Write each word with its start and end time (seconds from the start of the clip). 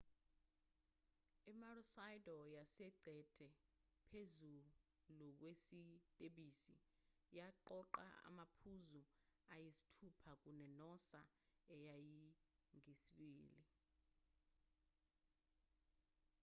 i-maroochydore 1.51 2.47
yayiqede 2.57 3.47
phezulu 4.07 4.71
kwesitebhisi 5.39 6.75
yaqoqa 7.37 8.05
amaphuzu 8.29 9.01
ayisithupha 9.53 10.31
kune-noosa 10.43 11.21
eyayingeyesibili 11.75 13.63